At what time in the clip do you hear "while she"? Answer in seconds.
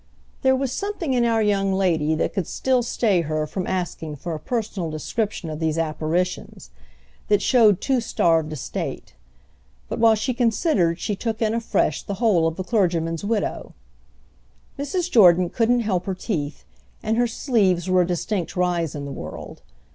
9.99-10.33